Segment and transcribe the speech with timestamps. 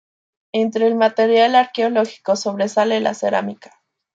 [0.51, 3.83] Entre el material arqueológico sobresale la cerámica.